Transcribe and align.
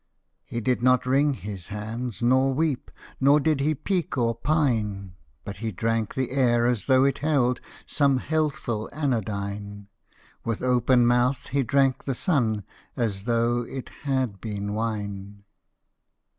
He 0.43 0.61
did 0.61 0.81
not 0.81 1.05
wring 1.05 1.35
his 1.35 1.67
hands 1.67 2.23
nor 2.23 2.55
weep, 2.55 2.89
Nor 3.19 3.39
did 3.39 3.59
he 3.59 3.75
peek 3.75 4.17
or 4.17 4.33
pine, 4.33 5.13
But 5.45 5.57
he 5.57 5.71
drank 5.71 6.15
the 6.15 6.31
air 6.31 6.65
as 6.65 6.85
though 6.87 7.03
it 7.03 7.19
held 7.19 7.61
Some 7.85 8.17
healthful 8.17 8.89
anodyne; 8.93 9.89
With 10.43 10.63
open 10.63 11.05
mouth 11.05 11.49
he 11.49 11.61
drank 11.61 12.05
the 12.05 12.15
sun 12.15 12.63
As 12.97 13.25
though 13.25 13.61
it 13.61 13.89
had 14.01 14.41
been 14.41 14.73
wine! 14.73 15.43